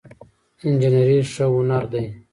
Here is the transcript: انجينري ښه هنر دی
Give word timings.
انجينري 0.65 1.19
ښه 1.31 1.45
هنر 1.55 1.83
دی 1.91 2.05